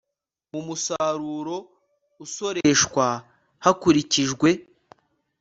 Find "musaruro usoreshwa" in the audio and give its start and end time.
0.67-3.05